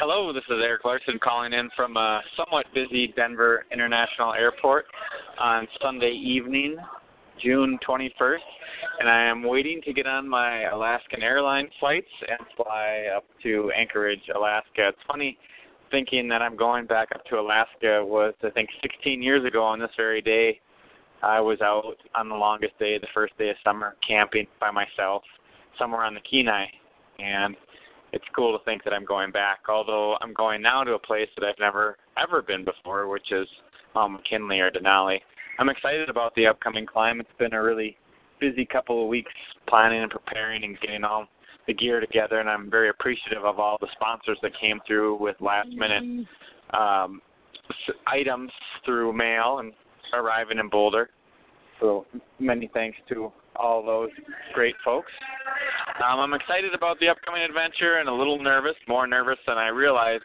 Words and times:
Hello, 0.00 0.32
this 0.32 0.44
is 0.44 0.58
Eric 0.62 0.84
Larsen 0.84 1.18
calling 1.18 1.52
in 1.52 1.70
from 1.74 1.96
a 1.96 2.20
somewhat 2.36 2.66
busy 2.72 3.12
Denver 3.16 3.64
International 3.72 4.32
Airport 4.32 4.84
on 5.40 5.66
Sunday 5.82 6.12
evening, 6.12 6.76
June 7.42 7.76
21st, 7.86 8.36
and 9.00 9.08
I 9.08 9.24
am 9.24 9.42
waiting 9.42 9.80
to 9.84 9.92
get 9.92 10.06
on 10.06 10.28
my 10.28 10.66
Alaskan 10.66 11.20
Airlines 11.20 11.70
flights 11.80 12.06
and 12.28 12.38
fly 12.56 13.06
up 13.16 13.24
to 13.42 13.72
Anchorage, 13.76 14.22
Alaska. 14.36 14.90
It's 14.90 14.98
funny 15.08 15.36
thinking 15.90 16.28
that 16.28 16.42
I'm 16.42 16.56
going 16.56 16.86
back 16.86 17.08
up 17.12 17.24
to 17.24 17.40
Alaska 17.40 18.00
was 18.04 18.34
I 18.44 18.50
think 18.50 18.68
16 18.82 19.20
years 19.20 19.44
ago 19.44 19.64
on 19.64 19.80
this 19.80 19.90
very 19.96 20.22
day. 20.22 20.60
I 21.24 21.40
was 21.40 21.60
out 21.60 21.96
on 22.14 22.28
the 22.28 22.36
longest 22.36 22.78
day, 22.78 22.98
the 22.98 23.08
first 23.12 23.36
day 23.36 23.50
of 23.50 23.56
summer, 23.64 23.96
camping 24.06 24.46
by 24.60 24.70
myself 24.70 25.24
somewhere 25.76 26.04
on 26.04 26.14
the 26.14 26.20
Kenai, 26.20 26.66
and 27.18 27.56
it's 28.12 28.24
cool 28.34 28.56
to 28.56 28.64
think 28.64 28.84
that 28.84 28.92
I'm 28.92 29.04
going 29.04 29.30
back. 29.30 29.60
Although 29.68 30.16
I'm 30.20 30.32
going 30.32 30.62
now 30.62 30.84
to 30.84 30.92
a 30.92 30.98
place 30.98 31.28
that 31.36 31.46
I've 31.46 31.58
never 31.58 31.96
ever 32.22 32.42
been 32.42 32.64
before, 32.64 33.08
which 33.08 33.30
is 33.32 33.46
um, 33.94 34.14
McKinley 34.14 34.60
or 34.60 34.70
Denali. 34.70 35.18
I'm 35.58 35.68
excited 35.68 36.08
about 36.08 36.34
the 36.34 36.46
upcoming 36.46 36.86
climb. 36.86 37.20
It's 37.20 37.28
been 37.38 37.52
a 37.52 37.62
really 37.62 37.96
busy 38.40 38.64
couple 38.64 39.02
of 39.02 39.08
weeks 39.08 39.32
planning 39.68 40.02
and 40.02 40.10
preparing 40.10 40.64
and 40.64 40.78
getting 40.80 41.04
all 41.04 41.26
the 41.66 41.74
gear 41.74 42.00
together, 42.00 42.40
and 42.40 42.48
I'm 42.48 42.70
very 42.70 42.88
appreciative 42.88 43.44
of 43.44 43.58
all 43.58 43.76
the 43.80 43.88
sponsors 43.92 44.38
that 44.42 44.52
came 44.58 44.80
through 44.86 45.20
with 45.20 45.36
last 45.40 45.68
minute 45.68 46.26
um, 46.72 47.20
items 48.06 48.50
through 48.84 49.12
mail 49.12 49.58
and 49.58 49.72
arriving 50.14 50.58
in 50.58 50.68
Boulder. 50.68 51.10
So 51.80 52.06
many 52.38 52.70
thanks 52.72 52.96
to 53.10 53.30
all 53.56 53.84
those 53.84 54.10
great 54.54 54.74
folks. 54.84 55.12
Um, 55.98 56.20
I'm 56.20 56.34
excited 56.34 56.74
about 56.74 57.00
the 57.00 57.08
upcoming 57.08 57.42
adventure 57.42 57.96
and 57.98 58.08
a 58.08 58.12
little 58.12 58.40
nervous, 58.40 58.74
more 58.86 59.06
nervous 59.08 59.38
than 59.48 59.58
I 59.58 59.68
realized 59.68 60.22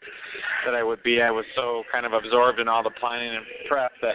that 0.66 0.76
I 0.76 0.84
would 0.84 1.02
be. 1.02 1.22
I 1.22 1.32
was 1.32 1.46
so 1.56 1.84
kind 1.92 2.06
of 2.06 2.14
absorbed 2.14 2.60
in 2.60 2.68
all 2.68 2.84
the 2.84 2.92
planning 3.00 3.36
and 3.36 3.46
prep 3.68 3.92
that 4.04 4.14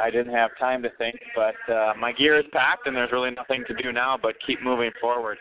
I 0.00 0.10
didn't 0.10 0.32
have 0.32 0.50
time 0.58 0.82
to 0.82 0.88
think. 0.96 1.16
But 1.36 1.72
uh, 1.72 1.92
my 2.00 2.12
gear 2.12 2.38
is 2.38 2.46
packed, 2.52 2.86
and 2.86 2.96
there's 2.96 3.12
really 3.12 3.30
nothing 3.32 3.64
to 3.68 3.82
do 3.82 3.92
now 3.92 4.18
but 4.20 4.34
keep 4.46 4.62
moving 4.62 4.90
forward. 4.98 5.36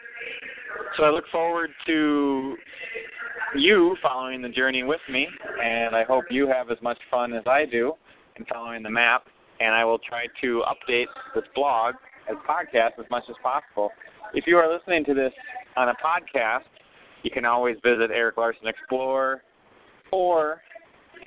So 0.98 1.04
I 1.04 1.12
look 1.12 1.26
forward 1.32 1.70
to 1.86 2.56
you 3.56 3.96
following 4.02 4.42
the 4.42 4.50
journey 4.50 4.84
with 4.84 5.02
me, 5.10 5.28
and 5.64 5.96
I 5.96 6.04
hope 6.04 6.26
you 6.30 6.48
have 6.48 6.72
as 6.72 6.78
much 6.82 6.98
fun 7.10 7.34
as 7.34 7.44
I 7.48 7.66
do 7.66 7.94
in 8.36 8.44
following 8.46 8.84
the 8.84 8.90
map. 8.90 9.28
And 9.62 9.74
I 9.74 9.86
will 9.86 10.00
try 10.00 10.26
to 10.42 10.64
update 10.68 11.06
this 11.36 11.46
blog 11.56 11.96
as 12.30 12.36
podcast 12.50 13.00
as 13.00 13.10
much 13.10 13.24
as 13.30 13.36
possible. 13.42 13.92
If 14.34 14.48
you 14.48 14.58
are 14.58 14.72
listening 14.74 15.06
to 15.06 15.14
this 15.14 15.32
on 15.76 15.90
a 15.90 15.96
podcast, 15.96 16.64
you 17.24 17.32
can 17.32 17.46
always 17.46 17.78
visit 17.84 18.12
Eric 18.12 18.38
Larsen 18.38 18.68
Explorer 18.68 19.42
or 20.12 20.62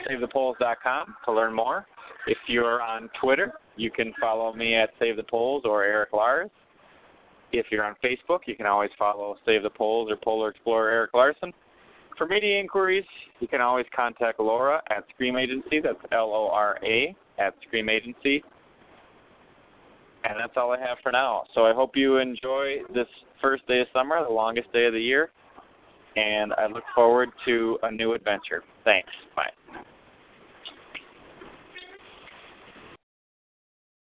SaveThePoles.com 0.08 1.14
to 1.24 1.32
learn 1.32 1.54
more. 1.54 1.86
If 2.26 2.38
you're 2.46 2.82
on 2.82 3.08
Twitter, 3.20 3.52
you 3.76 3.90
can 3.90 4.12
follow 4.20 4.52
me 4.52 4.74
at 4.74 4.90
Save 4.98 5.16
the 5.16 5.22
Poles 5.22 5.62
or 5.64 5.84
Eric 5.84 6.12
Lars. 6.12 6.50
If 7.52 7.66
you're 7.70 7.84
on 7.84 7.94
Facebook, 8.02 8.40
you 8.46 8.56
can 8.56 8.66
always 8.66 8.90
follow 8.98 9.36
Save 9.46 9.62
the 9.62 9.70
Poles 9.70 10.10
or 10.10 10.16
Polar 10.16 10.50
Explorer 10.50 10.90
Eric 10.90 11.14
Larsen. 11.14 11.52
For 12.18 12.26
media 12.26 12.58
inquiries, 12.58 13.04
you 13.40 13.48
can 13.48 13.60
always 13.60 13.86
contact 13.94 14.40
Laura 14.40 14.82
at 14.90 15.04
Scream 15.14 15.36
Agency. 15.36 15.80
That's 15.80 15.98
L 16.12 16.32
O 16.32 16.48
R 16.52 16.78
A 16.82 17.14
at 17.38 17.54
Scream 17.66 17.88
Agency. 17.88 18.42
And 20.28 20.40
that's 20.40 20.54
all 20.56 20.72
I 20.72 20.80
have 20.80 20.98
for 21.02 21.12
now. 21.12 21.44
So 21.54 21.66
I 21.66 21.72
hope 21.72 21.92
you 21.94 22.18
enjoy 22.18 22.78
this 22.92 23.06
first 23.40 23.66
day 23.68 23.80
of 23.80 23.86
summer, 23.92 24.24
the 24.26 24.32
longest 24.32 24.72
day 24.72 24.86
of 24.86 24.92
the 24.92 25.00
year. 25.00 25.30
And 26.16 26.52
I 26.54 26.66
look 26.66 26.84
forward 26.94 27.28
to 27.44 27.78
a 27.82 27.90
new 27.90 28.14
adventure. 28.14 28.64
Thanks. 28.84 29.10
Bye. 29.36 29.50